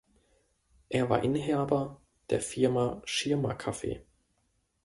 [0.89, 2.01] Er war Inhaber
[2.31, 4.03] der Firma Schirmer Kaffee.